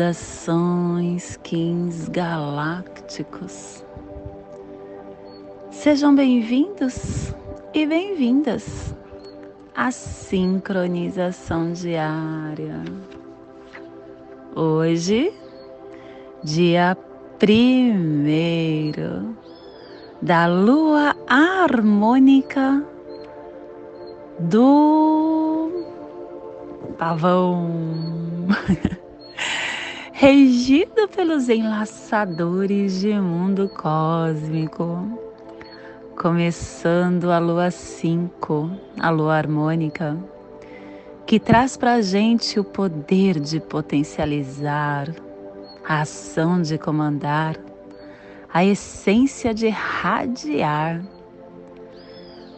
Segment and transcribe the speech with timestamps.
[0.00, 3.84] Saudações, Kings galácticos.
[5.70, 7.34] Sejam bem-vindos
[7.74, 8.96] e bem-vindas
[9.76, 12.82] à sincronização diária.
[14.56, 15.34] Hoje,
[16.42, 16.96] dia
[17.38, 19.36] primeiro
[20.22, 22.82] da lua harmônica
[24.38, 25.70] do
[26.96, 27.68] pavão,
[30.20, 35.18] regido pelos enlaçadores de mundo cósmico.
[36.14, 40.18] Começando a lua 5, a lua harmônica,
[41.26, 45.08] que traz para a gente o poder de potencializar
[45.88, 47.56] a ação de comandar,
[48.52, 51.00] a essência de radiar.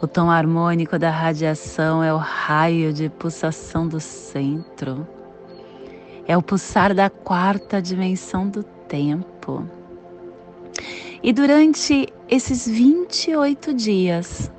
[0.03, 5.07] O tom harmônico da radiação é o raio de pulsação do centro,
[6.27, 9.67] é o pulsar da quarta dimensão do tempo.
[11.23, 14.51] E durante esses 28 dias,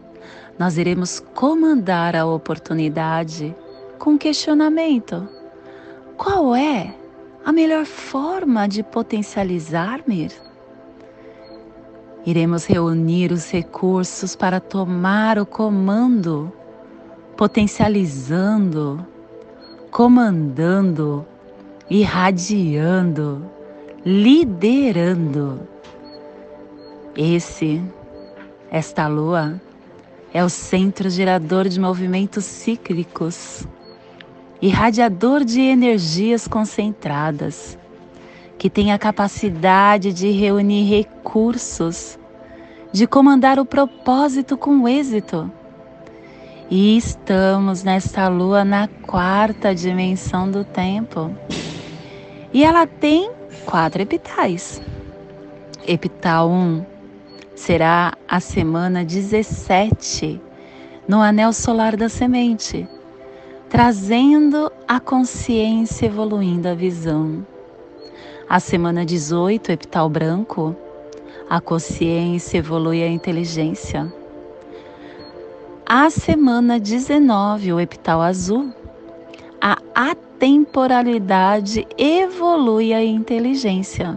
[0.57, 3.55] nós iremos comandar a oportunidade
[3.99, 5.27] com questionamento:
[6.17, 6.93] qual é
[7.45, 10.29] a melhor forma de potencializar-me?
[12.25, 16.53] Iremos reunir os recursos para tomar o comando,
[17.35, 19.05] potencializando,
[19.91, 21.25] comandando,
[21.93, 23.45] irradiando,
[24.03, 25.67] liderando.
[27.15, 27.83] Esse,
[28.71, 29.61] esta lua,
[30.33, 33.67] é o centro gerador de movimentos cíclicos
[34.59, 37.77] irradiador de energias concentradas,
[38.57, 42.17] que tem a capacidade de reunir recursos,
[42.91, 45.51] de comandar o propósito com êxito.
[46.71, 51.29] E estamos nesta lua na quarta dimensão do tempo.
[52.53, 53.31] E ela tem
[53.65, 54.81] quatro epitais.
[55.87, 56.85] Epital 1
[57.55, 60.39] será a semana 17
[61.07, 62.87] no anel solar da semente
[63.73, 67.43] trazendo a consciência evoluindo a visão.
[68.47, 70.75] A semana 18, epital branco,
[71.49, 74.13] a consciência evolui a inteligência.
[75.83, 78.71] A semana 19, o epital azul,
[79.59, 79.75] a
[80.43, 84.13] atemporalidade evolui a inteligência.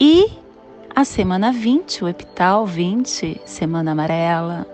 [0.00, 0.32] E
[0.92, 4.66] a semana 20, o epital 20, semana amarela,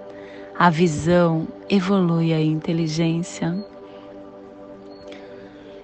[0.59, 3.63] a visão evolui a inteligência.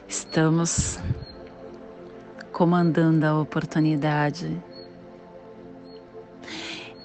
[0.09, 0.99] Estamos
[2.53, 4.51] comandando a oportunidade.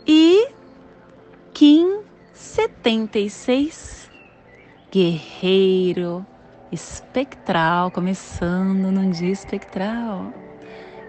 [0.08, 0.48] E
[1.52, 4.10] Kim 76,
[4.90, 6.26] guerreiro
[6.72, 10.34] espectral, começando num dia espectral.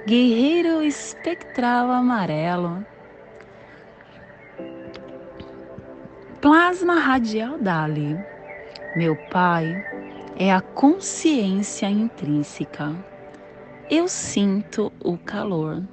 [0.06, 2.84] Guerreiro espectral amarelo
[6.40, 8.18] Plasma radial Dali.
[8.96, 9.80] Meu pai
[10.36, 12.92] é a consciência intrínseca.
[13.88, 15.84] Eu sinto o calor.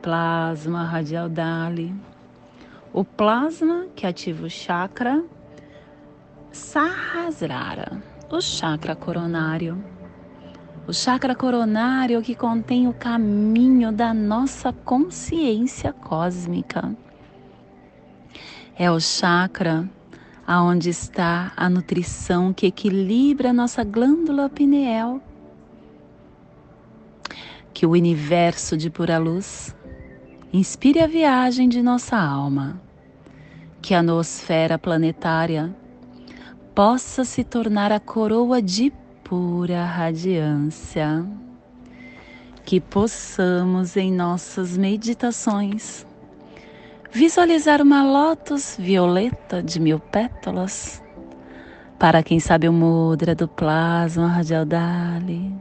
[0.00, 1.92] Plasma radial Dali.
[2.92, 5.24] O plasma que ativa o chakra
[6.52, 8.00] Sahasrara,
[8.32, 9.84] o chakra coronário.
[10.88, 16.96] O chakra coronário que contém o caminho da nossa consciência cósmica
[18.74, 19.86] é o chakra
[20.46, 25.20] aonde está a nutrição que equilibra a nossa glândula pineal.
[27.74, 29.76] Que o universo de pura luz
[30.50, 32.80] inspire a viagem de nossa alma.
[33.82, 35.81] Que a nosfera planetária
[36.74, 38.92] possa se tornar a coroa de
[39.24, 41.24] pura radiância.
[42.64, 46.06] Que possamos em nossas meditações
[47.10, 51.02] visualizar uma lótus violeta de mil pétalas.
[51.98, 55.54] Para quem sabe o mudra do plasma radial Dali,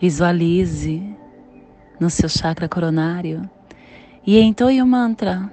[0.00, 1.16] visualize
[1.98, 3.48] no seu chakra coronário
[4.26, 5.50] e entoie o mantra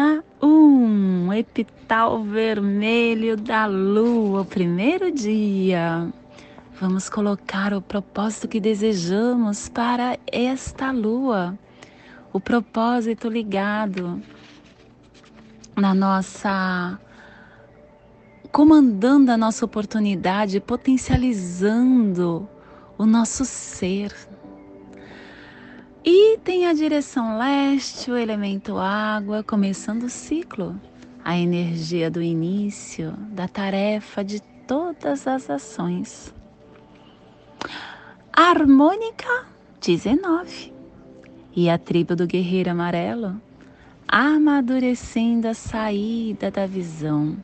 [0.00, 6.10] Semana 1 um, epital vermelho da lua, o primeiro dia.
[6.80, 11.58] Vamos colocar o propósito que desejamos para esta lua.
[12.32, 14.22] o propósito ligado
[15.76, 16.98] na nossa
[18.50, 22.48] comandando a nossa oportunidade, potencializando
[22.96, 24.14] o nosso ser.
[26.04, 30.80] E tem a direção leste, o elemento água, começando o ciclo,
[31.24, 36.34] a energia do início, da tarefa de todas as ações.
[38.32, 39.46] Harmônica
[39.80, 40.72] 19.
[41.54, 43.40] E a tribo do guerreiro amarelo,
[44.08, 47.36] amadurecendo a saída da visão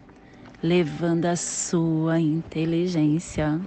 [0.62, 3.60] levando a sua inteligência.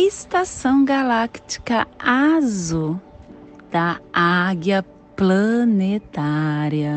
[0.00, 3.00] Estação Galáctica Azul
[3.68, 4.84] da Águia
[5.16, 6.94] Planetária,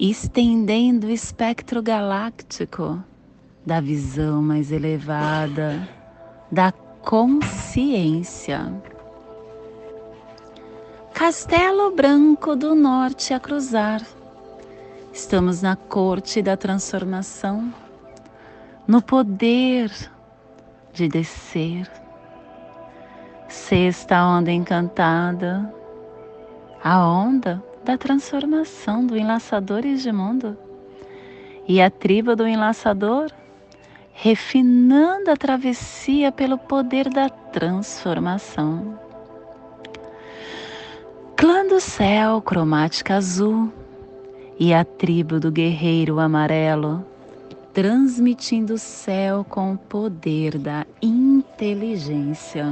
[0.00, 3.00] estendendo o espectro galáctico
[3.64, 5.88] da visão mais elevada,
[6.50, 8.74] da consciência.
[11.14, 14.02] Castelo Branco do Norte a cruzar
[15.12, 17.72] Estamos na corte da transformação,
[18.88, 19.92] no poder
[20.96, 21.88] de descer.
[23.48, 25.72] Sexta onda encantada,
[26.82, 30.56] a onda da transformação do enlaçador de mundo.
[31.68, 33.30] E a tribo do enlaçador
[34.12, 38.98] refinando a travessia pelo poder da transformação.
[41.36, 43.70] Clã do céu, cromática azul
[44.58, 47.04] e a tribo do guerreiro amarelo,
[47.76, 52.64] transmitindo o céu com o poder da inteligência.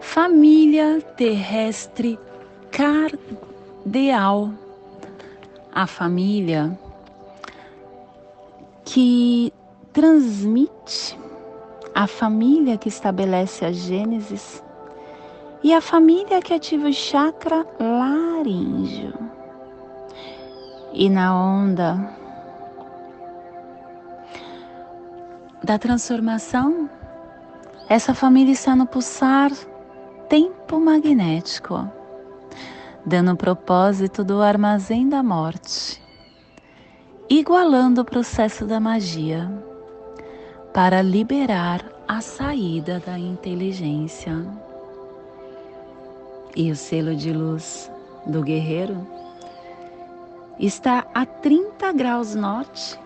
[0.00, 2.18] Família terrestre
[2.72, 4.50] cardeal,
[5.72, 6.76] a família
[8.84, 9.52] que
[9.92, 11.16] transmite,
[11.94, 14.64] a família que estabelece a Gênesis
[15.62, 19.14] e a família que ativa o chakra laríngeo
[20.92, 22.19] e na onda
[25.62, 26.88] da transformação,
[27.88, 29.52] essa família está no pulsar
[30.28, 31.90] tempo magnético,
[33.04, 36.00] dando o propósito do armazém da morte,
[37.28, 39.50] igualando o processo da magia
[40.72, 44.34] para liberar a saída da inteligência.
[46.56, 47.90] E o selo de luz
[48.26, 49.06] do guerreiro
[50.58, 52.98] está a 30 graus norte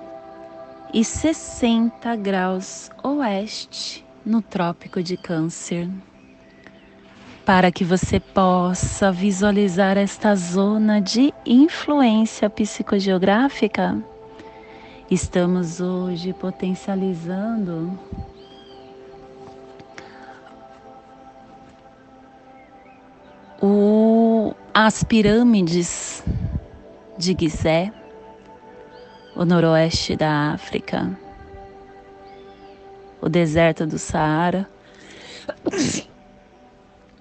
[0.95, 5.91] e 60 graus oeste no Trópico de Câncer.
[7.45, 14.01] Para que você possa visualizar esta zona de influência psicogeográfica,
[15.11, 17.99] estamos hoje potencializando
[23.61, 26.23] o, as pirâmides
[27.19, 27.93] de Gizé,
[29.37, 31.19] o noroeste da África,
[33.21, 34.69] o deserto do Saara.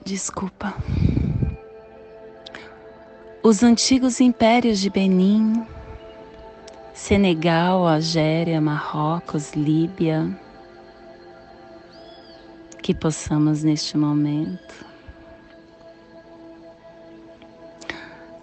[0.06, 0.76] Desculpa.
[3.42, 5.66] Os antigos impérios de Benin,
[6.94, 10.30] Senegal, Algéria, Marrocos, Líbia,
[12.82, 14.86] que possamos neste momento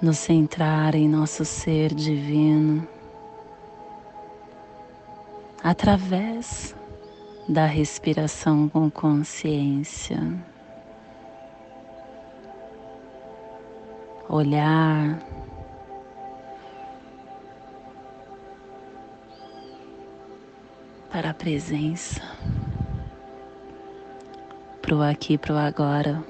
[0.02, 2.86] nos centrar em nosso ser divino
[5.62, 6.74] através
[7.48, 10.18] da respiração com consciência.
[14.28, 15.18] Olhar
[21.10, 22.22] para a presença,
[24.80, 26.24] para o aqui, para o agora.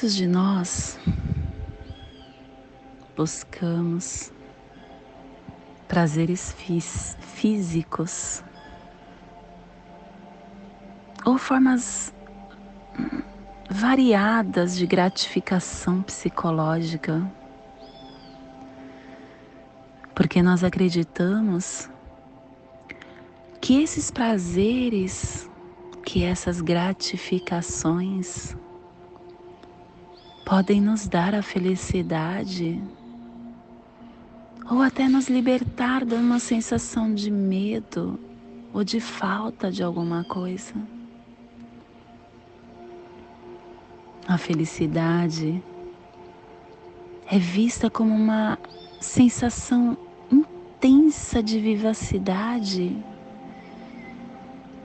[0.00, 0.96] Muitos de nós
[3.16, 4.32] buscamos
[5.88, 6.54] prazeres
[7.18, 8.44] físicos
[11.26, 12.14] ou formas
[13.68, 17.20] variadas de gratificação psicológica,
[20.14, 21.90] porque nós acreditamos
[23.60, 25.50] que esses prazeres,
[26.04, 28.56] que essas gratificações
[30.48, 32.82] podem nos dar a felicidade
[34.70, 38.18] ou até nos libertar de uma sensação de medo
[38.72, 40.72] ou de falta de alguma coisa.
[44.26, 45.62] A felicidade
[47.26, 48.58] é vista como uma
[48.98, 49.98] sensação
[50.32, 52.96] intensa de vivacidade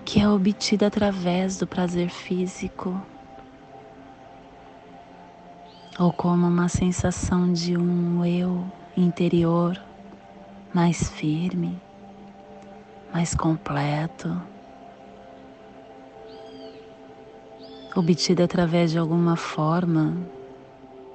[0.03, 3.01] que é obtida através do prazer físico,
[5.99, 8.65] ou como uma sensação de um eu
[8.97, 9.79] interior
[10.73, 11.79] mais firme,
[13.13, 14.41] mais completo,
[17.95, 20.17] obtida através de alguma forma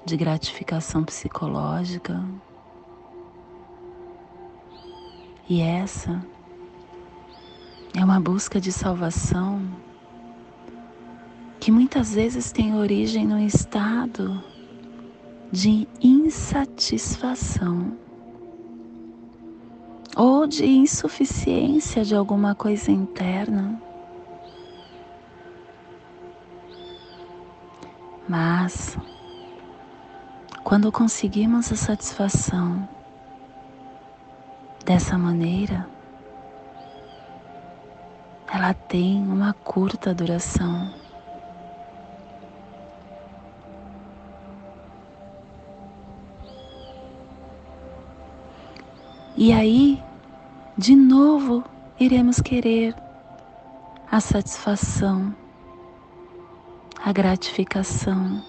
[0.04, 2.24] de gratificação psicológica.
[5.48, 6.24] E essa
[7.96, 9.60] é uma busca de salvação
[11.58, 14.40] que muitas vezes tem origem no estado
[15.50, 17.96] de insatisfação
[20.16, 23.80] ou de insuficiência de alguma coisa interna.
[28.28, 28.98] Mas,
[30.62, 32.86] quando conseguimos a satisfação
[34.84, 35.88] dessa maneira,
[38.52, 40.97] ela tem uma curta duração.
[49.40, 50.02] E aí,
[50.76, 51.62] de novo,
[52.00, 52.92] iremos querer
[54.10, 55.32] a satisfação,
[57.04, 58.42] a gratificação.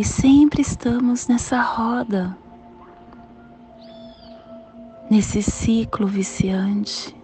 [0.00, 2.36] E sempre estamos nessa roda
[5.08, 7.14] nesse ciclo viciante,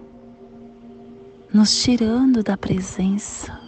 [1.53, 3.61] nos tirando da presença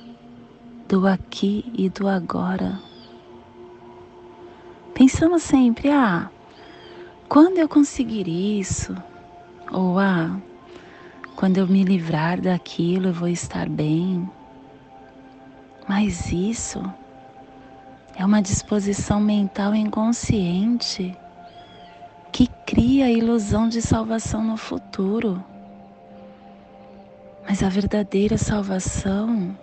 [0.88, 2.78] do aqui e do agora.
[4.94, 6.30] Pensamos sempre, ah,
[7.28, 8.94] quando eu conseguir isso,
[9.72, 10.36] ou ah,
[11.36, 14.28] quando eu me livrar daquilo eu vou estar bem.
[15.88, 16.82] Mas isso
[18.16, 21.16] é uma disposição mental inconsciente
[22.32, 25.42] que cria a ilusão de salvação no futuro.
[27.46, 29.56] Mas a verdadeira salvação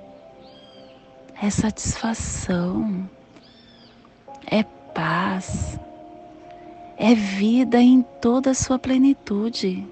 [1.42, 3.10] é satisfação,
[4.46, 4.64] é
[4.94, 5.80] paz,
[7.04, 9.84] é vida em toda a sua plenitude,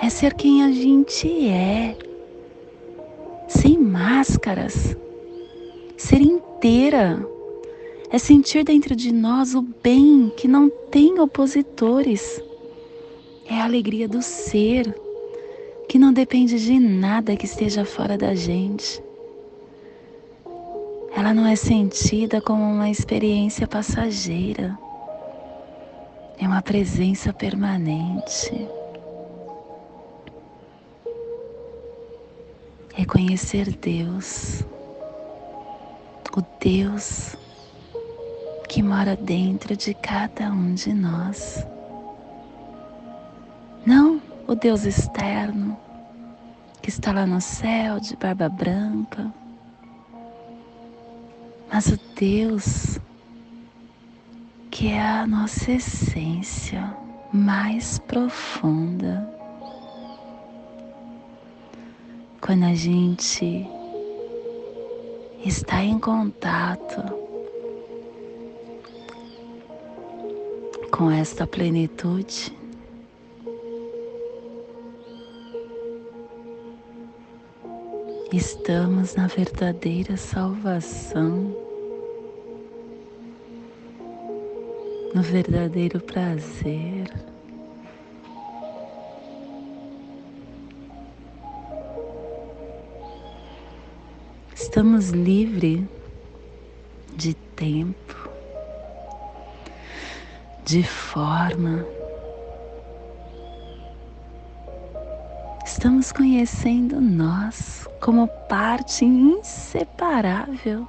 [0.00, 1.96] é ser quem a gente é,
[3.46, 4.96] sem máscaras,
[5.96, 7.24] ser inteira.
[8.10, 12.42] É sentir dentro de nós o bem que não tem opositores.
[13.48, 14.92] É a alegria do ser,
[15.88, 19.00] que não depende de nada que esteja fora da gente.
[21.16, 24.76] Ela não é sentida como uma experiência passageira,
[26.40, 28.66] é uma presença permanente.
[32.94, 34.64] Reconhecer Deus,
[36.34, 37.36] o Deus
[38.68, 41.66] que mora dentro de cada um de nós.
[43.84, 45.76] Não o Deus externo
[46.80, 49.30] que está lá no céu de barba branca,
[51.70, 52.98] mas o Deus
[54.80, 56.96] que é a nossa essência
[57.34, 59.30] mais profunda.
[62.40, 63.68] Quando a gente
[65.44, 67.02] está em contato
[70.90, 72.50] com esta plenitude.
[78.32, 81.69] Estamos na verdadeira salvação,
[85.14, 87.12] no verdadeiro prazer.
[94.54, 95.82] Estamos livres
[97.16, 98.30] de tempo,
[100.64, 101.84] de forma.
[105.64, 110.86] Estamos conhecendo nós como parte inseparável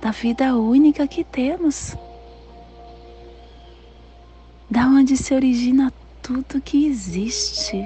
[0.00, 1.96] da vida única que temos,
[5.02, 5.92] onde se origina
[6.22, 7.84] tudo que existe.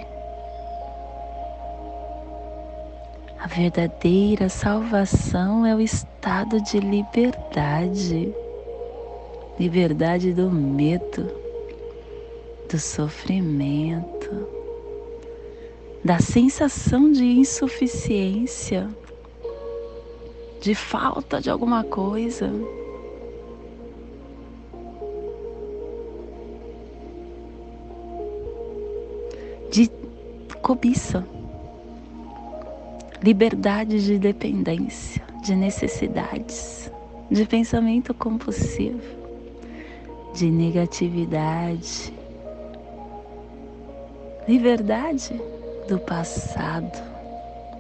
[3.41, 8.35] A verdadeira salvação é o estado de liberdade
[9.59, 11.33] liberdade do medo,
[12.71, 14.47] do sofrimento,
[16.05, 18.91] da sensação de insuficiência,
[20.61, 22.53] de falta de alguma coisa.
[29.77, 29.91] De
[30.63, 31.23] cobiça,
[33.23, 36.91] liberdade de dependência, de necessidades.
[37.31, 39.03] de pensamento compulsivo,
[40.33, 42.13] de negatividade,
[44.49, 45.39] liberdade
[45.89, 47.03] do passado,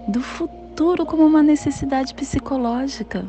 [0.08, 3.24] do futuro como uma necessidade psicológica.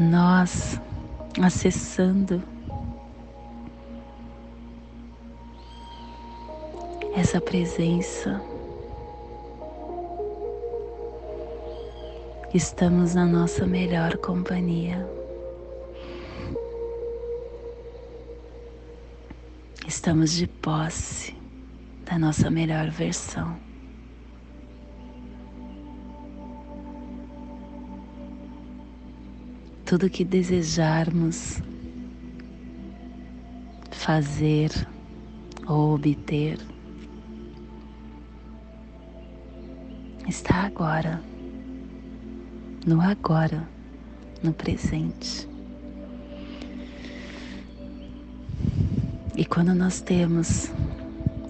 [0.00, 0.80] Nós
[1.42, 2.42] acessando
[7.14, 8.40] essa presença.
[12.54, 15.06] Estamos na nossa melhor companhia.
[19.86, 21.36] Estamos de posse
[22.06, 23.69] da nossa melhor versão.
[29.90, 31.60] Tudo que desejarmos
[33.90, 34.70] fazer
[35.66, 36.60] ou obter
[40.28, 41.20] está agora,
[42.86, 43.68] no agora,
[44.44, 45.48] no presente.
[49.36, 50.70] E quando nós temos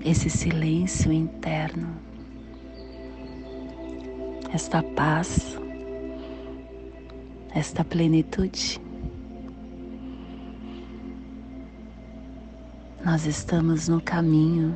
[0.02, 1.94] esse silêncio interno,
[4.50, 5.59] esta paz,
[7.60, 8.80] esta plenitude,
[13.04, 14.74] nós estamos no caminho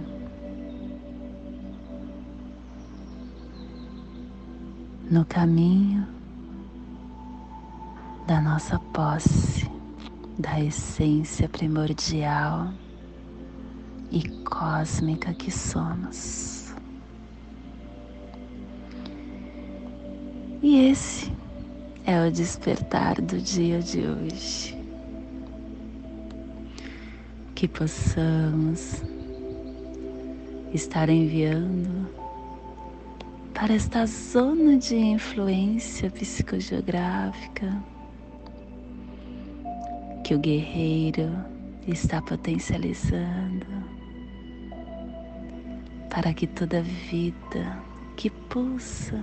[5.11, 6.07] no caminho
[8.27, 9.67] da nossa posse,
[10.39, 12.71] da essência primordial
[14.11, 16.75] e cósmica que somos.
[20.63, 21.33] E esse
[22.07, 24.79] é o despertar do dia de hoje.
[27.55, 29.03] Que possamos
[30.73, 32.09] estar enviando
[33.55, 37.83] para esta zona de influência psicogeográfica
[40.25, 41.31] que o guerreiro
[41.87, 43.67] está potencializando,
[46.11, 47.79] para que toda vida
[48.17, 49.23] que pulsa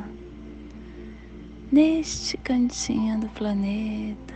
[1.71, 4.35] neste cantinho do planeta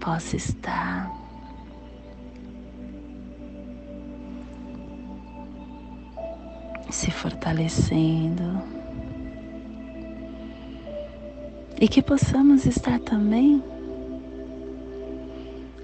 [0.00, 1.12] possa estar
[6.90, 8.62] se fortalecendo
[11.78, 13.62] e que possamos estar também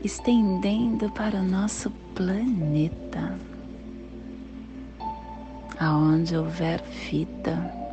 [0.03, 3.39] estendendo para o nosso planeta,
[5.79, 7.86] aonde houver vida,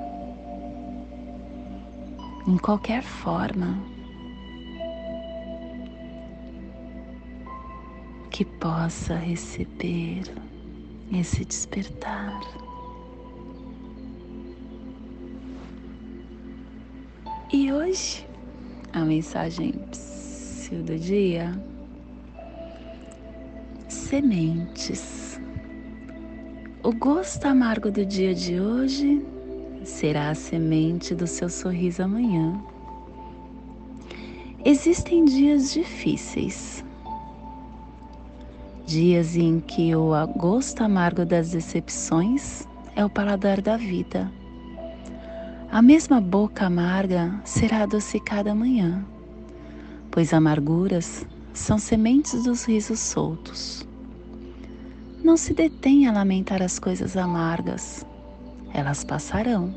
[2.47, 3.77] em qualquer forma,
[8.29, 10.23] que possa receber
[11.11, 12.41] esse despertar.
[17.51, 18.27] E hoje,
[18.91, 19.73] a mensagem
[20.81, 21.53] do dia:
[23.87, 25.39] sementes.
[26.81, 29.23] O gosto amargo do dia de hoje
[29.83, 32.59] será a semente do seu sorriso amanhã.
[34.65, 36.83] Existem dias difíceis,
[38.85, 44.31] dias em que o gosto amargo das decepções é o paladar da vida
[45.73, 49.03] a mesma boca amarga será adocicada amanhã,
[50.11, 53.83] pois amarguras são sementes dos risos soltos.
[55.23, 58.05] Não se detenha a lamentar as coisas amargas,
[58.73, 59.73] elas passarão.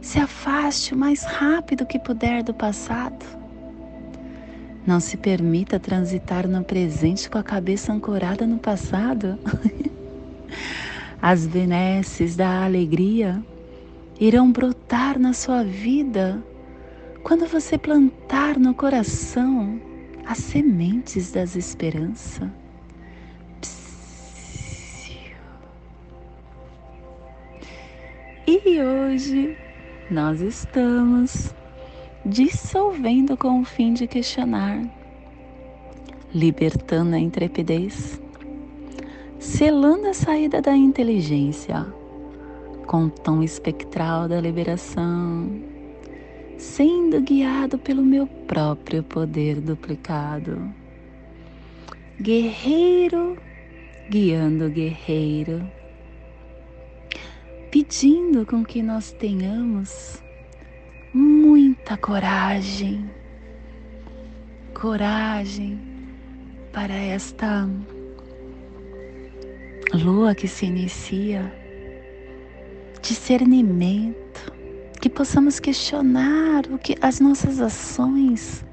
[0.00, 3.26] Se afaste o mais rápido que puder do passado.
[4.86, 9.38] Não se permita transitar no presente com a cabeça ancorada no passado.
[11.20, 13.42] As benesses da alegria
[14.20, 16.42] irão brotar na sua vida
[17.22, 19.80] quando você plantar no coração
[20.24, 22.48] as sementes das esperanças.
[28.50, 29.58] E hoje
[30.10, 31.54] nós estamos
[32.24, 34.82] dissolvendo com o fim de questionar,
[36.34, 38.18] libertando a intrepidez,
[39.38, 41.84] selando a saída da inteligência
[42.86, 45.50] com o tom espectral da liberação,
[46.56, 50.72] sendo guiado pelo meu próprio poder duplicado.
[52.18, 53.36] Guerreiro
[54.08, 55.70] guiando guerreiro,
[57.70, 60.22] pedindo com que nós tenhamos
[61.12, 63.10] muita coragem,
[64.74, 65.78] coragem
[66.72, 67.68] para esta
[69.92, 71.52] lua que se inicia,
[73.02, 74.52] discernimento,
[75.00, 78.64] que possamos questionar o que as nossas ações,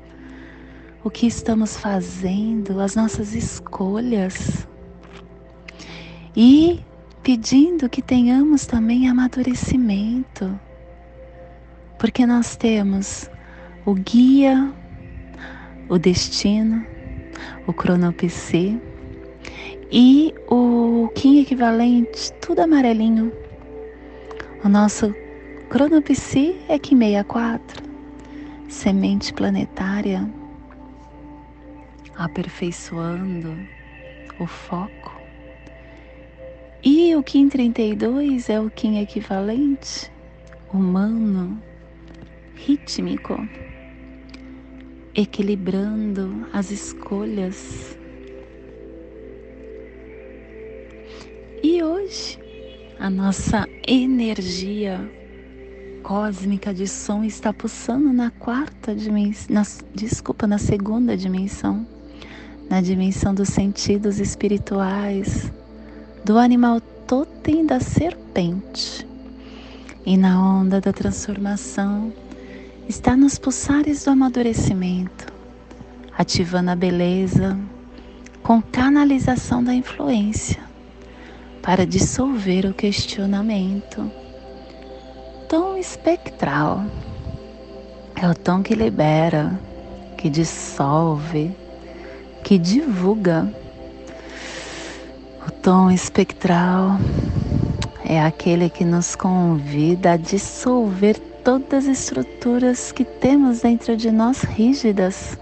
[1.03, 4.67] o que estamos fazendo, as nossas escolhas.
[6.35, 6.83] E
[7.25, 10.59] pedindo que tenhamos também amadurecimento,
[11.97, 13.27] porque nós temos
[13.83, 14.71] o guia,
[15.89, 16.85] o destino,
[17.65, 18.79] o cronopsi
[19.91, 23.33] e o Kim equivalente, tudo amarelinho.
[24.63, 25.11] O nosso
[25.67, 27.83] cronopsi é Kim 64,
[28.69, 30.29] semente planetária,
[32.15, 33.57] aperfeiçoando
[34.39, 35.14] o foco.
[36.87, 40.11] E o Kim 32 é o Kim equivalente,
[40.71, 41.59] humano,
[42.53, 43.35] rítmico,
[45.15, 47.97] equilibrando as escolhas.
[51.63, 52.37] E hoje,
[52.99, 55.11] a nossa energia
[56.03, 59.63] cósmica de som está pulsando na quarta dimensão,
[59.95, 61.83] desculpa, na segunda dimensão,
[62.69, 65.51] na dimensão dos sentidos espirituais,
[66.25, 69.07] do animal totem da serpente.
[70.03, 72.11] E na onda da transformação
[72.89, 75.31] está nos pulsares do amadurecimento,
[76.17, 77.55] ativando a beleza
[78.41, 80.63] com canalização da influência
[81.61, 84.11] para dissolver o questionamento.
[85.47, 86.85] Tom espectral
[88.15, 89.59] é o tom que libera,
[90.17, 91.55] que dissolve,
[92.43, 93.64] que divulga.
[95.65, 96.99] Tom espectral
[98.07, 104.43] é aquele que nos convida a dissolver todas as estruturas que temos dentro de nós
[104.43, 105.35] rígidas,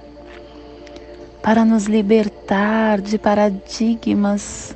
[1.42, 4.74] para nos libertar de paradigmas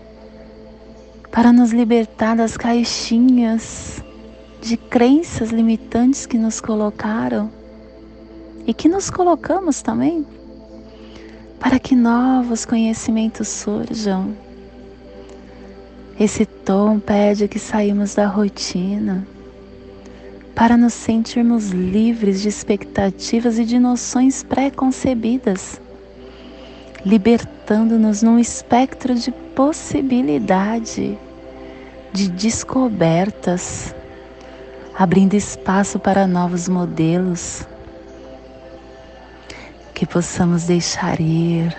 [1.32, 4.04] para nos libertar das caixinhas
[4.62, 7.50] de crenças limitantes que nos colocaram
[8.66, 10.28] e que nos colocamos também,
[11.58, 14.46] para que novos conhecimentos surjam.
[16.20, 19.28] Esse tom pede que saímos da rotina
[20.56, 25.80] para nos sentirmos livres de expectativas e de noções pré-concebidas,
[27.06, 31.16] libertando-nos num espectro de possibilidade
[32.12, 33.94] de descobertas,
[34.98, 37.62] abrindo espaço para novos modelos,
[39.94, 41.78] que possamos deixar ir,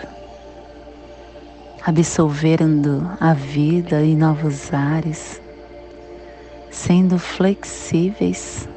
[1.88, 5.40] absolvendo a vida em novos ares,
[6.70, 8.68] sendo flexíveis,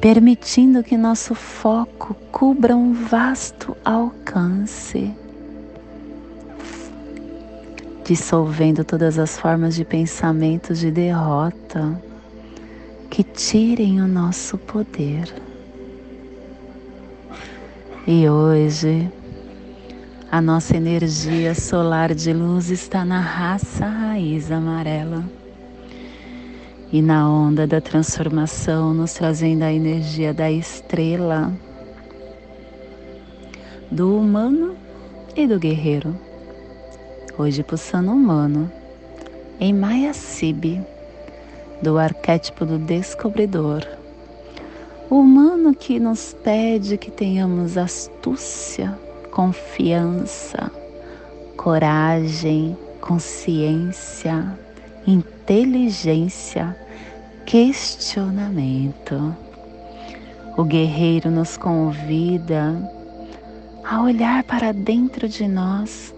[0.00, 5.14] permitindo que nosso foco cubra um vasto alcance
[8.02, 12.02] dissolvendo todas as formas de pensamentos de derrota
[13.10, 15.30] que tirem o nosso poder.
[18.06, 19.12] E hoje,
[20.30, 25.24] a nossa energia solar de luz está na raça raiz amarela.
[26.92, 31.52] E na onda da transformação, nos trazendo a energia da estrela,
[33.90, 34.76] do humano
[35.36, 36.28] e do guerreiro
[37.38, 38.70] hoje pulsando humano,
[39.60, 40.82] em Maya Sibi,
[41.80, 43.86] do arquétipo do descobridor.
[45.08, 48.98] O humano que nos pede que tenhamos astúcia,
[49.30, 50.70] confiança,
[51.56, 54.58] coragem, consciência,
[55.06, 56.76] inteligência,
[57.46, 59.34] questionamento.
[60.56, 62.76] O guerreiro nos convida
[63.84, 66.14] a olhar para dentro de nós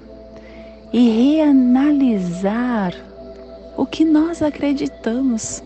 [0.93, 2.95] e reanalisar
[3.77, 5.63] o que nós acreditamos.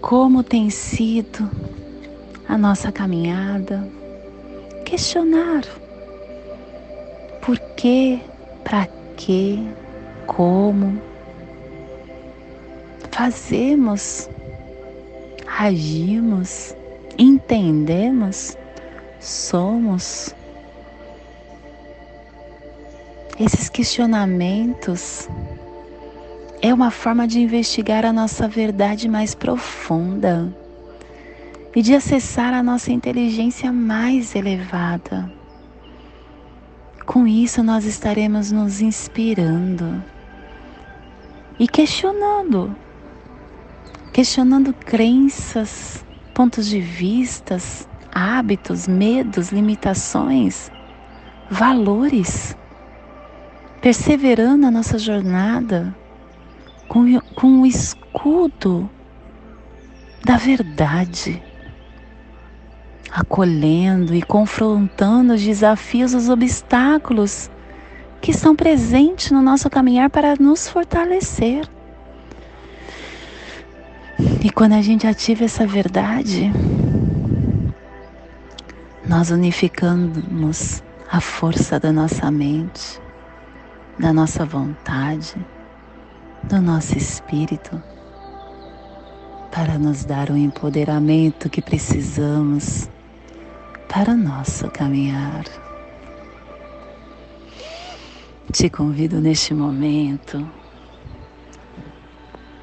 [0.00, 1.50] Como tem sido
[2.48, 4.05] a nossa caminhada?
[4.86, 5.64] Questionar.
[7.42, 8.20] Por quê,
[8.62, 9.58] para quê,
[10.28, 11.02] como?
[13.10, 14.30] Fazemos,
[15.58, 16.76] agimos,
[17.18, 18.56] entendemos,
[19.18, 20.32] somos?
[23.40, 25.28] Esses questionamentos
[26.62, 30.54] é uma forma de investigar a nossa verdade mais profunda
[31.76, 35.30] e de acessar a nossa inteligência mais elevada.
[37.04, 40.02] Com isso, nós estaremos nos inspirando
[41.58, 42.74] e questionando,
[44.10, 50.70] questionando crenças, pontos de vistas, hábitos, medos, limitações,
[51.50, 52.56] valores,
[53.82, 55.94] perseverando a nossa jornada
[56.88, 58.88] com, com o escudo
[60.24, 61.42] da verdade,
[63.10, 67.50] acolhendo e confrontando os desafios, os obstáculos
[68.20, 71.68] que estão presentes no nosso caminhar para nos fortalecer.
[74.42, 76.50] E quando a gente ativa essa verdade,
[79.06, 83.00] nós unificamos a força da nossa mente,
[83.98, 85.36] da nossa vontade,
[86.42, 87.80] do nosso espírito,
[89.52, 92.88] para nos dar o empoderamento que precisamos
[93.88, 95.44] para o nosso caminhar.
[98.52, 100.48] Te convido neste momento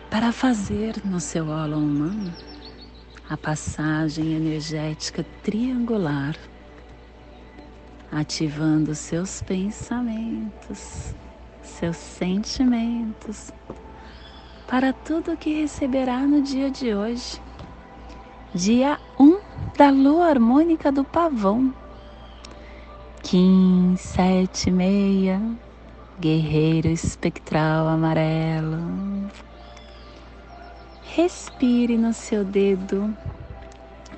[0.10, 2.34] para fazer no seu holo humano
[3.30, 6.36] a passagem energética triangular,
[8.12, 11.16] ativando seus pensamentos,
[11.62, 13.52] seus sentimentos,
[14.68, 17.42] para tudo que receberá no dia de hoje,
[18.54, 19.43] dia 1
[19.78, 21.74] da lua harmônica do pavão.
[23.24, 25.42] Kim, sete, meia,
[26.20, 28.78] guerreiro espectral amarelo.
[31.02, 33.16] Respire no seu dedo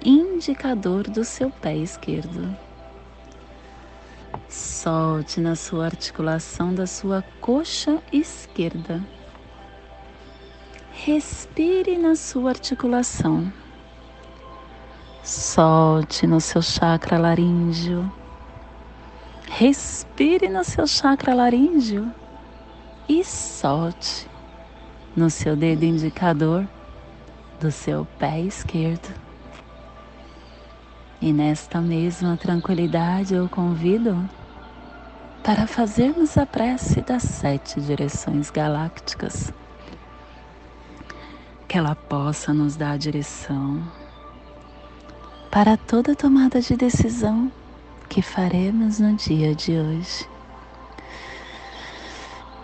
[0.03, 2.55] indicador do seu pé esquerdo.
[4.49, 9.01] Solte na sua articulação da sua coxa esquerda.
[10.91, 13.51] Respire na sua articulação.
[15.25, 18.13] Solte no seu chakra laríngeo.
[19.49, 22.13] Respire no seu chakra laríngeo
[23.09, 24.29] e solte
[25.15, 26.67] no seu dedo indicador
[27.59, 29.11] do seu pé esquerdo.
[31.19, 34.29] E nesta mesma tranquilidade eu convido
[35.43, 39.51] para fazermos a prece das sete direções galácticas.
[41.67, 44.04] Que ela possa nos dar a direção
[45.55, 47.49] para toda tomada de decisão
[48.09, 50.27] que faremos no dia de hoje.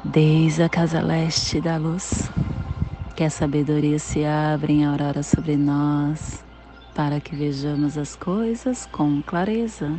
[0.04, 2.30] Desde a casa leste da luz,
[3.16, 6.44] que a sabedoria se abra em aurora sobre nós,
[6.94, 9.98] para que vejamos as coisas com clareza.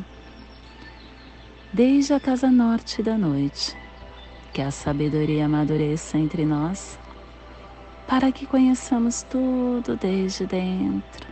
[1.72, 3.74] Desde a casa norte da noite,
[4.52, 6.98] que a sabedoria amadureça entre nós,
[8.06, 11.31] para que conheçamos tudo desde dentro.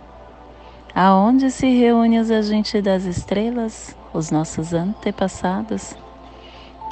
[0.93, 5.95] aonde se reúnem os agentes das estrelas, os nossos antepassados,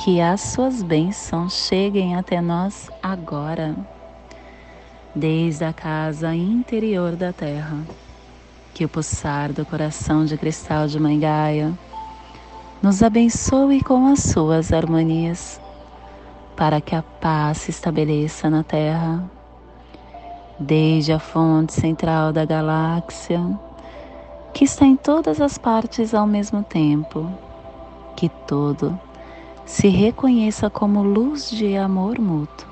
[0.04, 3.76] que as suas bênçãos cheguem até nós agora,
[5.14, 7.78] desde a casa interior da terra.
[8.74, 11.74] Que o pulsar do coração de cristal de Mãe Gaia
[12.82, 15.60] nos abençoe com as suas harmonias,
[16.56, 19.30] para que a paz se estabeleça na terra,
[20.58, 23.42] desde a fonte central da galáxia,
[24.54, 27.30] que está em todas as partes ao mesmo tempo,
[28.16, 29.00] que todo
[29.66, 32.68] se reconheça como luz de amor mútuo.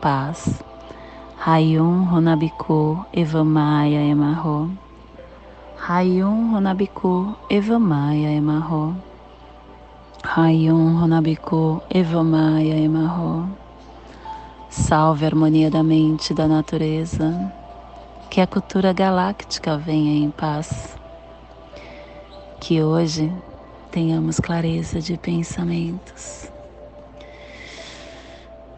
[0.00, 0.62] Paz.
[1.36, 4.70] Rayum Ronabiku Evamaya Emarro.
[5.76, 8.94] Rayum Ronabiku Evamaya Emarro.
[10.24, 13.48] Rayum Ronabiku Evamaya Emarro.
[14.70, 17.52] Salve a harmonia da mente e da natureza.
[18.30, 20.96] Que a cultura galáctica venha em paz.
[22.60, 23.32] Que hoje
[23.90, 26.52] tenhamos clareza de pensamentos.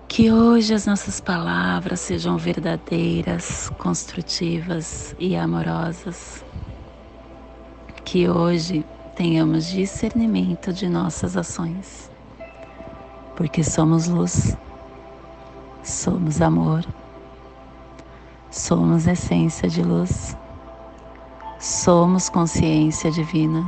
[0.08, 6.44] Que hoje as nossas palavras sejam verdadeiras, construtivas e amorosas.
[8.04, 8.84] Que hoje
[9.16, 12.10] tenhamos discernimento de nossas ações,
[13.36, 14.56] porque somos luz,
[15.82, 16.84] somos amor,
[18.50, 20.36] somos essência de luz,
[21.58, 23.64] somos consciência divina.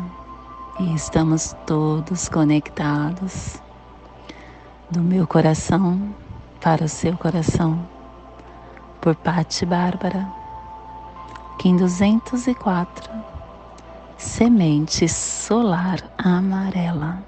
[0.80, 3.62] E estamos todos conectados
[4.90, 6.14] do meu coração
[6.60, 7.78] para o seu coração.
[9.00, 10.26] Por Patti Bárbara,
[11.58, 13.10] Kim 204,
[14.16, 17.22] semente solar amarela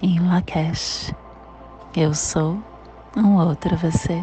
[0.00, 1.12] em Lakesh.
[1.96, 2.58] Eu sou
[3.16, 4.22] um outro você.